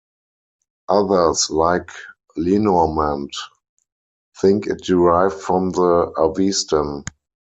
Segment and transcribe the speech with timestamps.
[0.89, 1.91] Others, like
[2.35, 3.35] Lenormant,
[4.35, 7.05] think it derived from the Avestan.